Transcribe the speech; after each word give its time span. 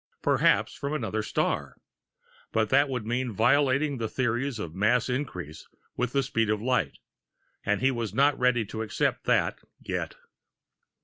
Perhaps 0.23 0.73
from 0.73 0.93
another 0.93 1.21
star 1.21 1.77
but 2.51 2.69
that 2.69 2.89
would 2.89 3.05
mean 3.05 3.31
violating 3.31 3.99
the 3.99 4.07
theories 4.09 4.57
of 4.57 4.73
mass 4.73 5.07
increase 5.09 5.67
with 5.95 6.11
the 6.11 6.23
speed 6.23 6.49
of 6.49 6.59
light, 6.59 6.97
and 7.63 7.81
he 7.81 7.91
was 7.91 8.11
not 8.11 8.35
ready 8.39 8.65
to 8.65 8.81
accept 8.81 9.25
that, 9.25 9.59
yet. 9.79 10.15